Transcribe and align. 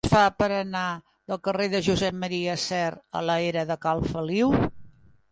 Com 0.03 0.07
es 0.07 0.11
fa 0.13 0.21
per 0.41 0.45
anar 0.53 0.85
del 1.31 1.39
carrer 1.47 1.67
de 1.73 1.81
Josep 1.87 2.17
M. 2.19 2.29
Sert 2.63 3.03
a 3.19 3.21
la 3.31 3.35
era 3.51 3.65
de 3.73 3.77
Cal 3.85 4.01
Feliu? 4.15 4.51